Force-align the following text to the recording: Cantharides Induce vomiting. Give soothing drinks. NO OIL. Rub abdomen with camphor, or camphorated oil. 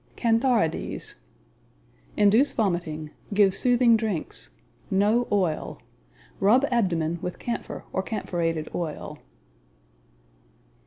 Cantharides 0.15 1.17
Induce 2.17 2.53
vomiting. 2.53 3.11
Give 3.35 3.53
soothing 3.53 3.95
drinks. 3.95 4.49
NO 4.89 5.27
OIL. 5.31 5.79
Rub 6.39 6.65
abdomen 6.71 7.19
with 7.21 7.37
camphor, 7.37 7.83
or 7.93 8.01
camphorated 8.01 8.67
oil. 8.73 9.19